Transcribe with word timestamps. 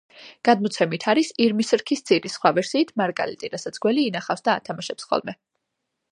გადმოცემით, 0.47 1.03
არის 1.11 1.27
ირმის 1.43 1.67
რქის 1.81 2.01
ძირი, 2.09 2.31
სხვა 2.35 2.51
ვერსიით, 2.59 2.93
მარგალიტი, 3.01 3.51
რასაც 3.57 3.77
გველი 3.83 4.05
ინახავს 4.13 4.41
და 4.49 4.57
ათამაშებს 4.63 5.07
ხოლმე. 5.13 5.37